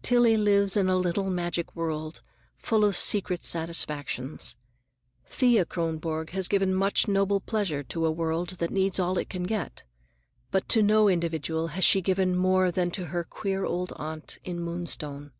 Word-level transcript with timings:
Tillie 0.00 0.38
lives 0.38 0.74
in 0.74 0.88
a 0.88 0.96
little 0.96 1.28
magic 1.28 1.76
world, 1.76 2.22
full 2.56 2.82
of 2.82 2.96
secret 2.96 3.44
satisfactions. 3.44 4.56
Thea 5.26 5.66
Kronborg 5.66 6.30
has 6.30 6.48
given 6.48 6.74
much 6.74 7.06
noble 7.06 7.42
pleasure 7.42 7.82
to 7.82 8.06
a 8.06 8.10
world 8.10 8.48
that 8.56 8.70
needs 8.70 8.98
all 8.98 9.18
it 9.18 9.28
can 9.28 9.42
get, 9.42 9.84
but 10.50 10.66
to 10.70 10.82
no 10.82 11.10
individual 11.10 11.66
has 11.66 11.84
she 11.84 12.00
given 12.00 12.34
more 12.34 12.70
than 12.70 12.90
to 12.92 13.04
her 13.08 13.22
queer 13.22 13.66
old 13.66 13.92
aunt 13.96 14.38
in 14.44 14.62
Moonstone. 14.62 15.32